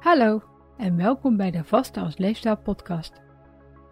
[0.00, 0.42] Hallo
[0.76, 3.20] en welkom bij de Vaste als Leefstijl podcast.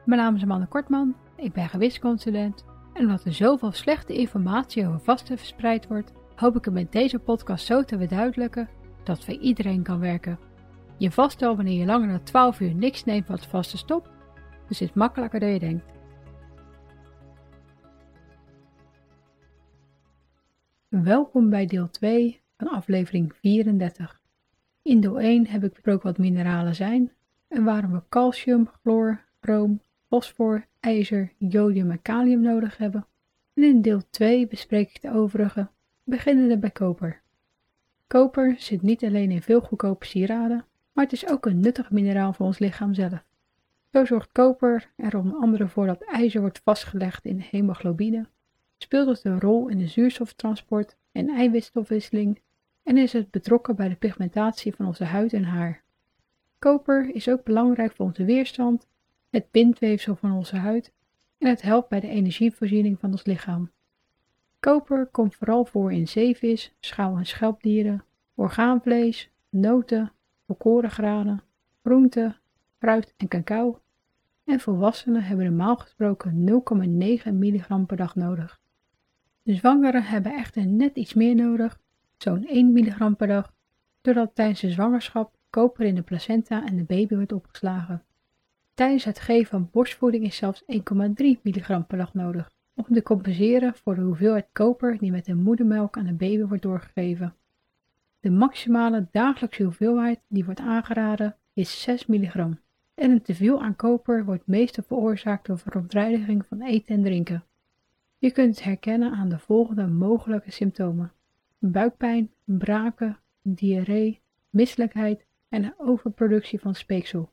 [0.04, 5.00] Mijn naam is Amanda Kortman, ik ben gewichtsconsulent en omdat er zoveel slechte informatie over
[5.00, 8.68] vasten verspreid wordt, hoop ik het met deze podcast zo te verduidelijken
[9.04, 10.38] dat voor iedereen kan werken.
[10.96, 14.10] Je vast al wanneer je langer dan 12 uur niks neemt wat vaste stopt,
[14.68, 15.84] dus is makkelijker dan je denkt.
[20.88, 24.17] Welkom bij deel 2 van aflevering 34.
[24.82, 27.12] In deel 1 heb ik besproken wat mineralen zijn
[27.48, 33.06] en waarom we calcium, chloor, chroom, fosfor, ijzer, jodium en kalium nodig hebben.
[33.54, 35.68] En in deel 2 bespreek ik de overige,
[36.04, 37.22] beginnende bij koper.
[38.06, 42.32] Koper zit niet alleen in veel goedkope sieraden, maar het is ook een nuttig mineraal
[42.32, 43.24] voor ons lichaam zelf.
[43.92, 48.26] Zo zorgt koper er onder andere voor dat ijzer wordt vastgelegd in hemoglobine,
[48.78, 52.40] speelt het een rol in de zuurstoftransport en eiwitstofwisseling
[52.88, 55.82] en is het betrokken bij de pigmentatie van onze huid en haar.
[56.58, 58.86] Koper is ook belangrijk voor onze weerstand,
[59.30, 60.92] het bindweefsel van onze huid
[61.38, 63.70] en het helpt bij de energievoorziening van ons lichaam.
[64.60, 70.12] Koper komt vooral voor in zeevis, schouw- en schelpdieren, orgaanvlees, noten,
[70.46, 71.42] volkoren granen,
[71.82, 72.36] groenten,
[72.78, 73.80] fruit en cacao.
[74.44, 78.60] En volwassenen hebben normaal gesproken 0,9 mg per dag nodig.
[79.42, 81.80] De zwangeren hebben echter net iets meer nodig,
[82.18, 83.52] zo'n 1 mg per dag,
[84.00, 88.02] doordat tijdens de zwangerschap koper in de placenta en de baby wordt opgeslagen.
[88.74, 90.76] Tijdens het geven van borstvoeding is zelfs 1,3
[91.42, 95.96] mg per dag nodig, om te compenseren voor de hoeveelheid koper die met de moedermelk
[95.96, 97.34] aan de baby wordt doorgegeven.
[98.20, 102.34] De maximale dagelijkse hoeveelheid die wordt aangeraden is 6 mg.
[102.94, 107.44] En een teveel aan koper wordt meestal veroorzaakt door verontreiniging van eten en drinken.
[108.18, 111.12] Je kunt het herkennen aan de volgende mogelijke symptomen:
[111.58, 114.20] buikpijn, braken, diarree,
[114.50, 117.30] misselijkheid en een overproductie van speeksel.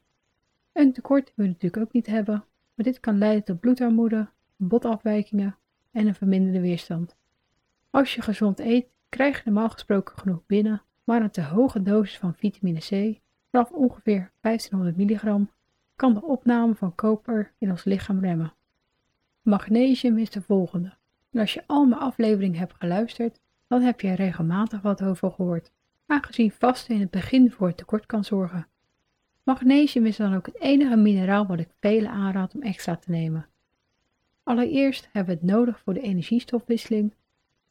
[0.71, 5.55] Een tekort wil je natuurlijk ook niet hebben, maar dit kan leiden tot bloedarmoede, botafwijkingen
[5.91, 7.15] en een verminderde weerstand.
[7.89, 12.17] Als je gezond eet, krijg je normaal gesproken genoeg binnen, maar een te hoge dosis
[12.17, 13.19] van vitamine C,
[13.51, 15.47] vanaf ongeveer 1500 mg,
[15.95, 18.53] kan de opname van koper in ons lichaam remmen.
[19.41, 20.93] Magnesium is de volgende.
[21.31, 25.31] En als je al mijn afleveringen hebt geluisterd, dan heb je er regelmatig wat over
[25.31, 25.71] gehoord,
[26.05, 28.67] aangezien vasten in het begin voor het tekort kan zorgen.
[29.43, 33.47] Magnesium is dan ook het enige mineraal wat ik velen aanraad om extra te nemen.
[34.43, 37.13] Allereerst hebben we het nodig voor de energiestofwisseling,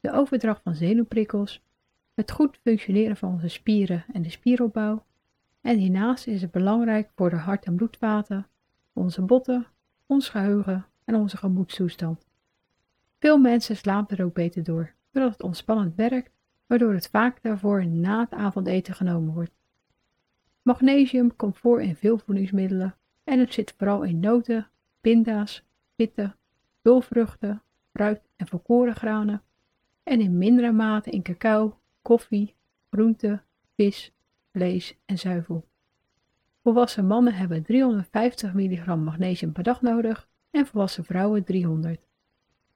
[0.01, 1.63] de overdracht van zenuwprikkels,
[2.15, 5.05] het goed functioneren van onze spieren en de spieropbouw,
[5.61, 8.47] en hiernaast is het belangrijk voor de hart- en bloedvaten,
[8.93, 9.67] onze botten,
[10.07, 12.27] ons geheugen en onze gemoedstoestand.
[13.19, 16.31] Veel mensen slapen er ook beter door, doordat het ontspannend werkt,
[16.67, 19.53] waardoor het vaak daarvoor na het avondeten genomen wordt.
[20.63, 24.69] Magnesium komt voor in veel voedingsmiddelen en het zit vooral in noten,
[25.01, 25.65] pinda's,
[25.97, 26.37] pitten,
[26.83, 29.43] pulvruchten, fruit en volkoren granen
[30.03, 32.55] en in mindere mate in cacao, koffie,
[32.91, 33.45] groenten,
[33.77, 34.13] vis,
[34.53, 35.69] vlees en zuivel.
[36.63, 42.01] Volwassen mannen hebben 350 mg magnesium per dag nodig en volwassen vrouwen 300.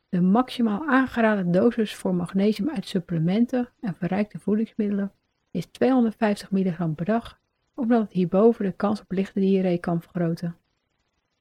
[0.09, 5.13] De maximaal aangeraden dosis voor magnesium uit supplementen en verrijkte voedingsmiddelen
[5.51, 7.41] is 250 mg per dag,
[7.75, 10.57] omdat het hierboven de kans op lichte diarree kan vergroten.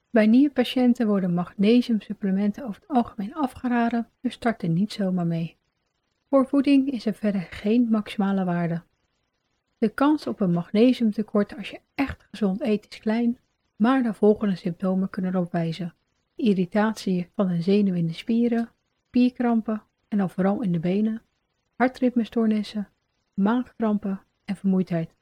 [0.09, 5.57] Bij nierpatiënten worden magnesiumsupplementen over het algemeen afgeraden, dus start er niet zomaar mee.
[6.29, 8.81] Voor voeding is er verder geen maximale waarde.
[9.77, 13.37] De kans op een magnesiumtekort als je echt gezond eet is klein,
[13.75, 15.93] maar de volgende symptomen kunnen erop wijzen
[16.37, 18.69] irritatie van de zenuw in de spieren,
[19.07, 21.21] spierkrampen en dan vooral in de benen,
[21.75, 22.89] hartritmestoornissen,
[23.33, 25.15] maagkrampen en vermoeidheid.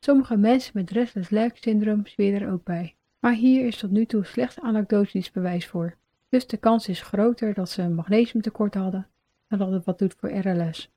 [0.00, 4.06] Sommige mensen met restless leg syndroom zweren er ook bij, maar hier is tot nu
[4.06, 5.96] toe slechts anekdotisch bewijs voor,
[6.28, 9.08] dus de kans is groter dat ze een magnesiumtekort hadden
[9.48, 10.90] dan dat het wat doet voor RLS.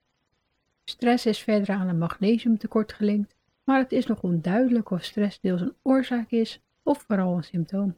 [0.84, 5.62] Stress is verder aan een magnesiumtekort gelinkt, maar het is nog onduidelijk of stress deels
[5.62, 7.96] een oorzaak is of vooral een symptoom.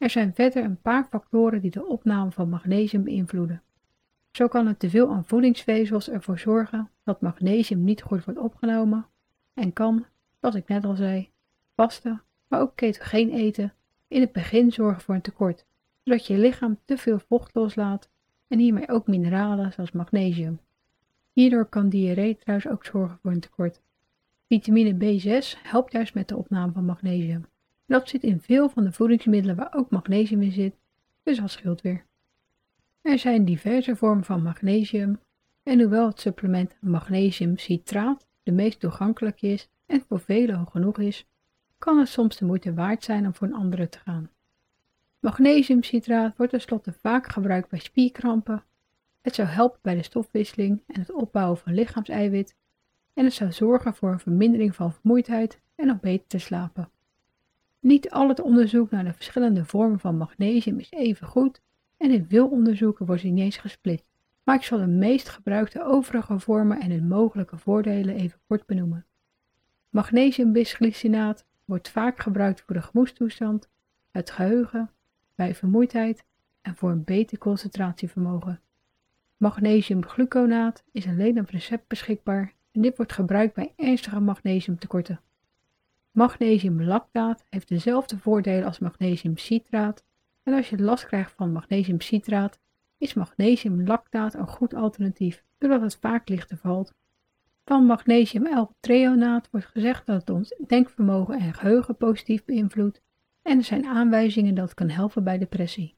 [0.00, 3.62] Er zijn verder een paar factoren die de opname van magnesium beïnvloeden.
[4.30, 9.06] Zo kan het teveel aan voedingsvezels ervoor zorgen dat magnesium niet goed wordt opgenomen
[9.54, 10.06] en kan,
[10.38, 11.30] zoals ik net al zei,
[11.74, 13.74] vasten, maar ook ketogeen eten
[14.08, 15.66] in het begin zorgen voor een tekort,
[16.04, 18.08] zodat je lichaam te veel vocht loslaat
[18.48, 20.60] en hiermee ook mineralen zoals magnesium.
[21.32, 23.80] Hierdoor kan diarree trouwens ook zorgen voor een tekort.
[24.48, 27.46] Vitamine B6 helpt juist met de opname van magnesium.
[27.90, 30.74] Dat zit in veel van de voedingsmiddelen waar ook magnesium in zit,
[31.22, 32.06] dus dat scheelt weer.
[33.02, 35.20] Er zijn diverse vormen van magnesium
[35.62, 41.26] en hoewel het supplement magnesiumcitraat de meest toegankelijk is en voor velen genoeg is,
[41.78, 44.30] kan het soms de moeite waard zijn om voor een andere te gaan.
[45.20, 48.64] Magnesiumcitraat wordt tenslotte vaak gebruikt bij spierkrampen.
[49.20, 52.56] Het zou helpen bij de stofwisseling en het opbouwen van lichaamseiwit
[53.14, 56.90] en het zou zorgen voor een vermindering van vermoeidheid en om beter te slapen.
[57.80, 61.60] Niet al het onderzoek naar de verschillende vormen van magnesium is even goed
[61.96, 64.04] en in veel onderzoeken wordt die niet gesplit,
[64.44, 69.06] maar ik zal de meest gebruikte overige vormen en hun mogelijke voordelen even kort benoemen.
[69.88, 73.68] Magnesiumbisglycinaat wordt vaak gebruikt voor de gemoedstoestand,
[74.10, 74.90] het geheugen,
[75.34, 76.24] bij vermoeidheid
[76.60, 78.60] en voor een beter concentratievermogen.
[79.36, 85.20] Magnesiumgluconaat is alleen op recept beschikbaar en dit wordt gebruikt bij ernstige magnesiumtekorten.
[86.10, 90.04] Magnesiumlactaat heeft dezelfde voordelen als magnesiumcitraat
[90.42, 92.58] en als je last krijgt van magnesiumcitraat
[92.98, 96.94] is magnesiumlactaat een goed alternatief, doordat het vaak lichter valt.
[97.64, 103.02] Van magnesium L-treonaat wordt gezegd dat het ons denkvermogen en geheugen positief beïnvloedt
[103.42, 105.94] en er zijn aanwijzingen dat het kan helpen bij depressie.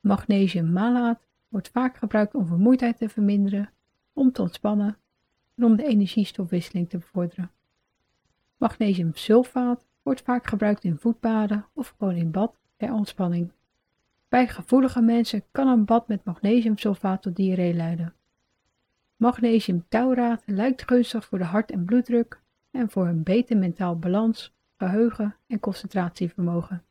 [0.00, 3.70] Magnesiummalaat wordt vaak gebruikt om vermoeidheid te verminderen,
[4.12, 4.98] om te ontspannen
[5.56, 7.50] en om de energiestofwisseling te bevorderen.
[8.56, 13.50] Magnesiumsulfaat wordt vaak gebruikt in voetbaden of gewoon in bad ter ontspanning.
[14.28, 18.14] Bij gevoelige mensen kan een bad met magnesiumsulfaat tot diarree leiden.
[19.16, 25.36] Magnesiumtauraat lijkt gunstig voor de hart- en bloeddruk en voor een beter mentaal balans, geheugen
[25.46, 26.84] en concentratievermogen.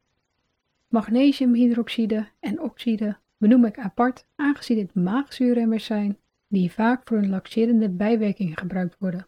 [0.87, 6.17] Magnesiumhydroxide en oxide benoem ik apart aangezien het maagzuurremmers zijn
[6.47, 9.27] die vaak voor een laxerende bijwerking gebruikt worden.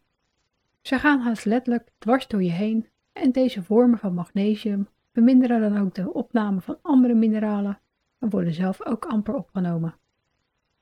[0.87, 5.77] Ze gaan haast letterlijk dwars door je heen en deze vormen van magnesium verminderen dan
[5.77, 7.79] ook de opname van andere mineralen
[8.19, 9.95] en worden zelf ook amper opgenomen.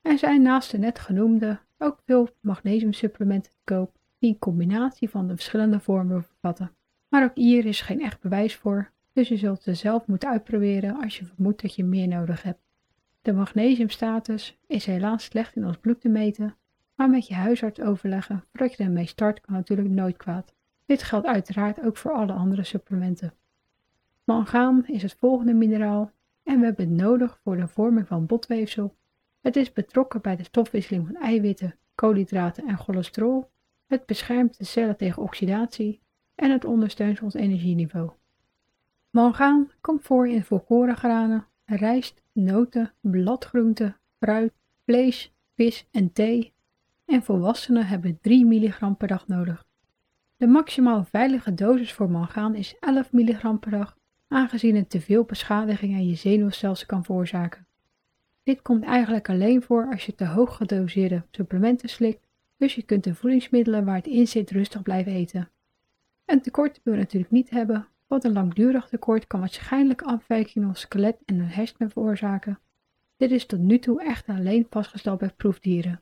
[0.02, 5.26] Er zijn naast de net genoemde ook veel magnesiumsupplementen te koop die een combinatie van
[5.26, 6.72] de verschillende vormen bevatten.
[7.08, 11.02] Maar ook hier is geen echt bewijs voor, dus je zult ze zelf moeten uitproberen
[11.02, 12.62] als je vermoedt dat je meer nodig hebt.
[13.22, 16.56] De magnesiumstatus is helaas slecht in ons bloed te meten,
[16.96, 20.54] maar met je huisarts overleggen voordat je ermee start kan natuurlijk nooit kwaad.
[20.86, 23.34] Dit geldt uiteraard ook voor alle andere supplementen.
[24.24, 26.12] Mangaan is het volgende mineraal
[26.42, 28.96] en we hebben het nodig voor de vorming van botweefsel.
[29.40, 33.50] Het is betrokken bij de stofwisseling van eiwitten, koolhydraten en cholesterol.
[33.86, 36.00] Het beschermt de cellen tegen oxidatie
[36.34, 38.10] en het ondersteunt ons energieniveau.
[39.10, 44.52] Mangaan komt voor in volkoren granen, rijst, noten, bladgroenten, fruit,
[44.84, 46.54] vlees, vis en thee
[47.06, 49.64] en volwassenen hebben 3 mg per dag nodig.
[50.36, 53.96] De maximaal veilige dosis voor mangaan is 11 mg per dag,
[54.28, 57.66] aangezien het te veel beschadiging aan je zenuwstelsel kan veroorzaken.
[58.42, 62.26] Dit komt eigenlijk alleen voor als je te hoog gedoseerde supplementen slikt,
[62.56, 65.50] dus je kunt de voedingsmiddelen waar het in zit rustig blijven eten.
[66.24, 70.76] Een tekort wil je natuurlijk niet hebben, want een langdurig tekort kan waarschijnlijk afwijkingen op
[70.76, 72.58] skelet en hersenen veroorzaken.
[73.16, 76.00] Dit is tot nu toe echt alleen vastgesteld bij proefdieren.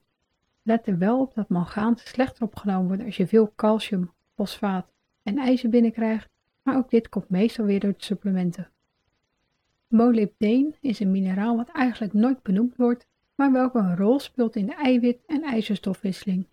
[0.66, 5.38] Let er wel op dat mangaan slechter opgenomen wordt als je veel calcium, fosfaat en
[5.38, 6.28] ijzer binnenkrijgt,
[6.62, 8.70] maar ook dit komt meestal weer door de supplementen.
[9.88, 14.66] Molybdeen is een mineraal wat eigenlijk nooit benoemd wordt, maar welke een rol speelt in
[14.66, 16.46] de eiwit- en ijzerstofwisseling.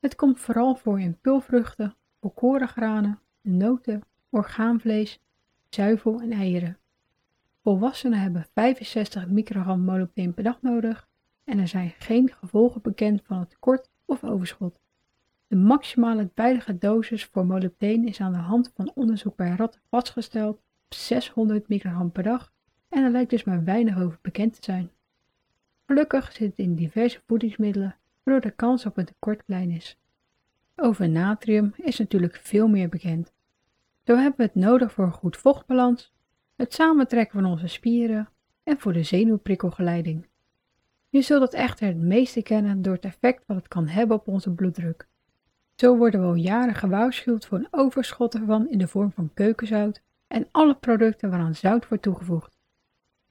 [0.00, 5.20] Het komt vooral voor in pulvruchten, volkorengranen, noten, orgaanvlees,
[5.68, 6.78] zuivel en eieren.
[7.62, 11.08] Volwassenen hebben 65 microgram molybdeen per dag nodig
[11.44, 14.80] en er zijn geen gevolgen bekend van het tekort of overschot.
[15.46, 20.56] De maximale veilige dosis voor molybdeen is aan de hand van onderzoek bij ratten vastgesteld
[20.56, 22.52] op 600 microgram per dag
[22.88, 24.90] en er lijkt dus maar weinig over bekend te zijn.
[25.86, 29.98] Gelukkig zit het in diverse voedingsmiddelen, waardoor de kans op een tekort klein is.
[30.76, 33.32] Over natrium is natuurlijk veel meer bekend.
[34.04, 36.12] Zo hebben we het nodig voor een goed vochtbalans,
[36.56, 38.28] het samentrekken van onze spieren
[38.62, 40.26] en voor de zenuwprikkelgeleiding.
[41.14, 44.28] Je zult het echter het meeste kennen door het effect wat het kan hebben op
[44.28, 45.08] onze bloeddruk.
[45.74, 50.02] Zo worden we al jaren gewaarschuwd voor een overschot ervan in de vorm van keukenzout
[50.26, 52.58] en alle producten waaraan zout wordt toegevoegd.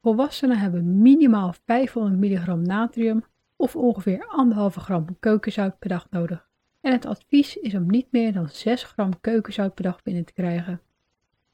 [0.02, 3.24] Volwassenen hebben minimaal 500 mg natrium
[3.56, 4.26] of ongeveer
[4.72, 6.50] 1,5 gram keukenzout per dag nodig.
[6.82, 10.34] En het advies is om niet meer dan 6 gram keukenzout per dag binnen te
[10.34, 10.82] krijgen.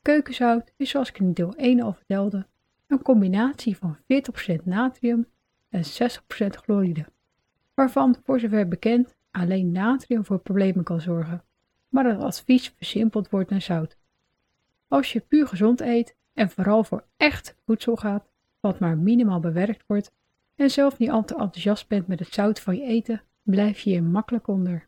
[0.01, 2.48] Keukenzout is zoals ik in deel 1 al vertelde,
[2.88, 5.27] een combinatie van 40% natrium
[5.69, 7.05] en 60% chloride,
[7.73, 11.43] waarvan voor zover bekend alleen natrium voor problemen kan zorgen,
[11.89, 13.97] maar het advies versimpeld wordt naar zout.
[14.88, 19.83] Als je puur gezond eet en vooral voor echt voedsel gaat, wat maar minimaal bewerkt
[19.88, 20.11] wordt,
[20.55, 23.89] en zelf niet al te enthousiast bent met het zout van je eten, blijf je
[23.89, 24.88] hier makkelijk onder.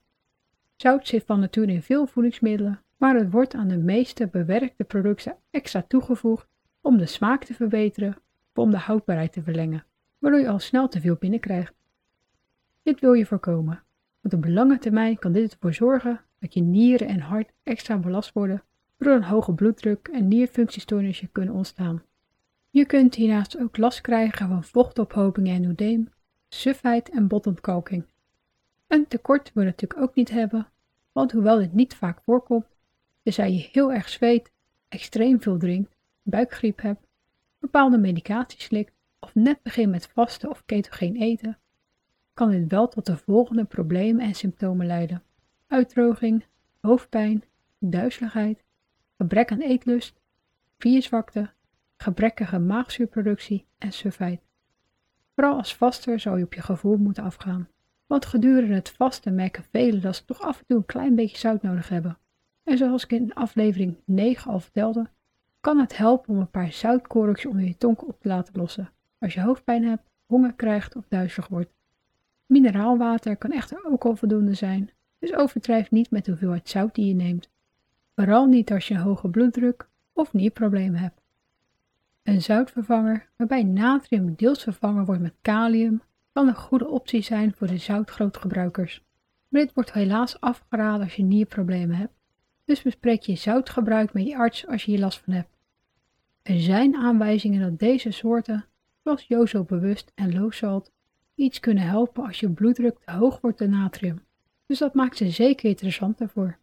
[0.75, 5.38] Zout zit van nature in veel voedingsmiddelen, maar het wordt aan de meeste bewerkte producten
[5.51, 6.47] extra toegevoegd
[6.81, 8.15] om de smaak te verbeteren
[8.53, 9.85] of om de houdbaarheid te verlengen,
[10.21, 11.73] waardoor je al snel te veel binnenkrijgt.
[12.83, 13.83] Dit wil je voorkomen,
[14.21, 18.33] want op lange termijn kan dit ervoor zorgen dat je nieren en hart extra belast
[18.33, 18.63] worden,
[18.97, 22.03] waardoor een hoge bloeddruk en nierfunctiestoornissen kunnen ontstaan.
[22.69, 26.09] Je kunt hiernaast ook last krijgen van vochtophoping en oedeem,
[26.47, 28.05] sufheid en botontkalking.
[28.87, 30.67] Een tekort wil je natuurlijk ook niet hebben,
[31.11, 32.65] want hoewel dit niet vaak voorkomt,
[33.23, 34.51] tenzij je heel erg zweet,
[34.87, 37.07] extreem veel drinkt, buikgriep hebt,
[37.59, 41.57] bepaalde medicatie slikt of net begint met vasten of ketogeen eten,
[42.33, 45.23] kan dit wel tot de volgende problemen en symptomen leiden.
[45.67, 46.45] Uitdroging,
[46.79, 47.43] hoofdpijn,
[47.79, 48.63] duizeligheid,
[49.17, 50.19] gebrek aan eetlust,
[50.77, 51.49] vierzwakte,
[51.97, 54.41] gebrekkige maagzuurproductie en sufheid.
[55.35, 57.67] Vooral als vaster zou je op je gevoel moeten afgaan.
[58.07, 61.37] Want gedurende het vasten merken velen dat ze toch af en toe een klein beetje
[61.37, 62.17] zout nodig hebben.
[62.63, 65.09] En zoals ik in aflevering 9 al vertelde,
[65.59, 69.33] kan het helpen om een paar zoutkorrels onder je tong op te laten lossen als
[69.33, 71.73] je hoofdpijn hebt, honger krijgt of duizelig wordt.
[72.45, 77.05] Mineraalwater kan echter ook al voldoende zijn, dus overdrijf niet met de hoeveelheid zout die
[77.05, 77.49] je neemt.
[78.15, 81.21] Vooral niet als je een hoge bloeddruk of nierproblemen hebt.
[82.23, 86.01] Een zoutvervanger waarbij natrium deels vervangen wordt met kalium
[86.33, 89.03] kan een goede optie zijn voor de zoutgrootgebruikers.
[89.47, 92.13] Maar dit wordt helaas afgeraden als je nierproblemen hebt,
[92.65, 95.57] dus bespreek je zoutgebruik met je arts als je hier last van hebt.
[96.41, 98.65] Er zijn aanwijzingen dat deze soorten,
[99.03, 100.91] zoals Jozo Bewust en Low Salt,
[101.36, 104.22] iets kunnen helpen als je bloeddruk te hoog wordt door natrium.
[104.65, 106.58] Dus dat maakt ze zeker interessant daarvoor.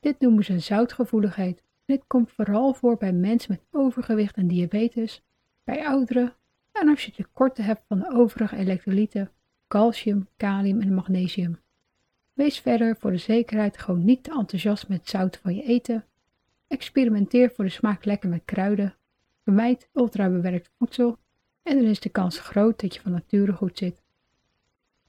[0.00, 1.62] Dit noemen ze zoutgevoeligheid.
[1.84, 5.22] Dit komt vooral voor bij mensen met overgewicht en diabetes,
[5.64, 6.34] bij ouderen
[6.72, 9.30] en als je tekorten hebt van de overige elektrolyten,
[9.68, 11.58] calcium, kalium en magnesium.
[12.32, 16.04] Wees verder voor de zekerheid gewoon niet te enthousiast met zout van je eten.
[16.68, 18.94] Experimenteer voor de smaak lekker met kruiden.
[19.42, 21.18] Vermijd ultrabewerkt voedsel
[21.62, 24.02] en dan is de kans groot dat je van nature goed zit.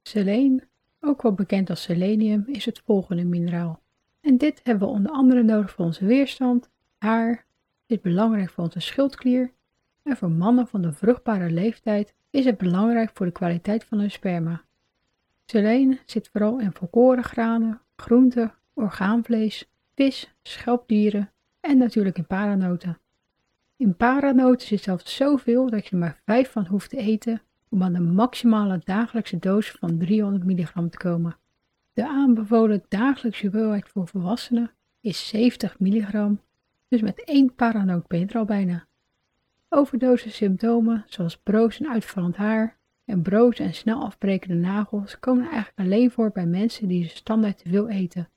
[0.01, 0.67] Selene,
[1.00, 3.81] ook wel bekend als selenium, is het volgende mineraal.
[4.22, 7.46] En dit hebben we onder andere nodig voor onze weerstand, haar,
[7.86, 9.51] is belangrijk voor onze schildklier
[10.03, 14.12] en voor mannen van de vruchtbare leeftijd is het belangrijk voor de kwaliteit van hun
[14.12, 14.63] sperma.
[15.46, 23.00] Selene zit vooral in volkoren granen, groenten, orgaanvlees, vis, schelpdieren en natuurlijk in paranoten.
[23.81, 27.83] In paranoten zit zelfs zoveel dat je er maar 5 van hoeft te eten om
[27.83, 31.38] aan de maximale dagelijkse dosis van 300 mg te komen.
[31.93, 36.29] De aanbevolen dagelijkse hoeveelheid voor volwassenen is 70 mg,
[36.88, 38.88] dus met één paranoot ben je er al bijna.
[39.69, 45.79] Overdosis symptomen zoals broos en uitvallend haar en broos en snel afbrekende nagels komen eigenlijk
[45.79, 48.29] alleen voor bij mensen die standaard te veel eten.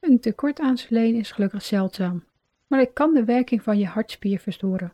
[0.00, 2.24] Een tekort aan seleen is gelukkig zeldzaam,
[2.70, 4.92] maar het kan de werking van je hartspier verstoren.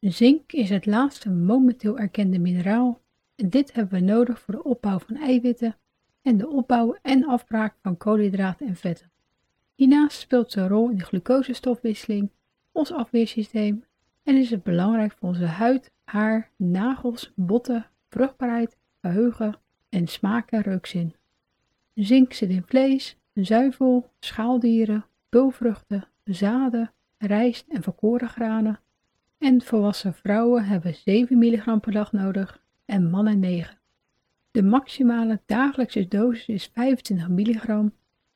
[0.00, 3.00] Zink is het laatste momenteel erkende mineraal
[3.34, 5.76] en dit hebben we nodig voor de opbouw van eiwitten
[6.22, 9.10] en de opbouw en afbraak van koolhydraten en vetten.
[9.74, 12.30] Hiernaast speelt een rol in de glucosestofwisseling,
[12.72, 13.84] ons afweersysteem
[14.22, 19.54] en is het belangrijk voor onze huid, haar, nagels, botten, vruchtbaarheid, geheugen
[19.88, 21.14] en smaak en reukzin.
[21.94, 28.80] Zink zit in vlees, zuivel, schaaldieren, pulvruchten, zaden, rijst en verkoren granen.
[29.38, 33.78] En volwassen vrouwen hebben 7 mg per dag nodig en mannen 9.
[34.50, 37.90] De maximale dagelijkse dosis is 25 mg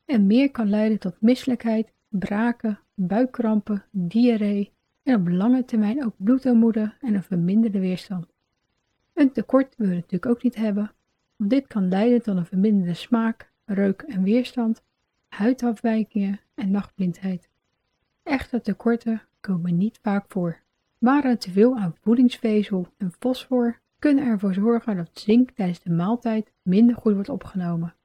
[0.05, 4.71] en meer kan leiden tot misselijkheid, braken, buikkrampen, diarree
[5.03, 8.25] en op lange termijn ook bloedarmoede en een verminderde weerstand.
[9.13, 10.91] Een tekort wil je natuurlijk ook niet hebben,
[11.35, 14.83] want dit kan leiden tot een verminderde smaak, reuk en weerstand,
[15.27, 17.49] huidafwijkingen en nachtblindheid.
[18.31, 20.59] Echte tekorten komen niet vaak voor.
[20.97, 26.51] Maar een teveel aan voedingsvezel en fosfor kunnen ervoor zorgen dat zink tijdens de maaltijd
[26.61, 27.95] minder goed wordt opgenomen.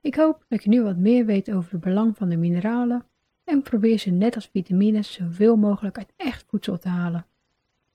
[0.00, 3.04] Ik hoop dat je nu wat meer weet over het belang van de mineralen
[3.44, 7.26] en probeer ze net als vitamines zoveel mogelijk uit echt voedsel te halen.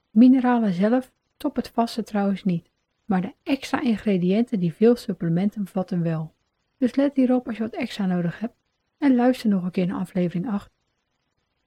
[0.10, 2.70] Mineralen zelf top het vaste trouwens niet,
[3.06, 6.34] maar de extra ingrediënten die veel supplementen bevatten wel.
[6.78, 8.56] Dus let hierop als je wat extra nodig hebt
[8.98, 10.76] en luister nog een keer naar aflevering 8.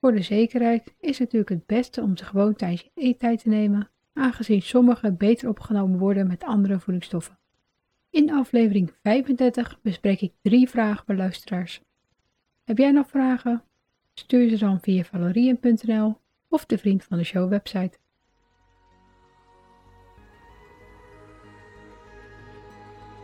[0.01, 3.49] Voor de zekerheid is het natuurlijk het beste om ze gewoon tijdens je eettijd te
[3.49, 7.39] nemen, aangezien sommige beter opgenomen worden met andere voedingsstoffen.
[8.11, 11.81] In aflevering 35 bespreek ik drie vragen voor luisteraars.
[12.65, 13.63] Heb jij nog vragen?
[14.15, 17.99] Stuur ze dan via valerien.nl of de Vriend van de Show website.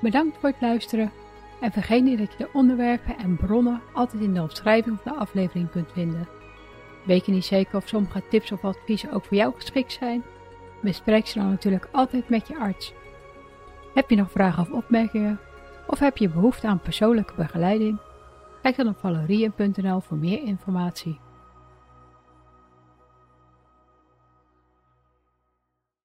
[0.03, 1.11] Bedankt voor het luisteren
[1.61, 5.19] En vergeet niet dat je de onderwerpen en bronnen altijd in de omschrijving van de
[5.19, 6.36] aflevering kunt vinden.
[7.07, 10.25] Weet je niet zeker of sommige tips of adviezen ook voor jou geschikt zijn?
[10.83, 12.93] Bespreek ze dan natuurlijk altijd met je arts.
[13.95, 15.41] Heb je nog vragen of opmerkingen?
[15.87, 17.99] Of heb je behoefte aan persoonlijke begeleiding?
[18.63, 21.21] Kijk dan op valerien.nl voor meer informatie.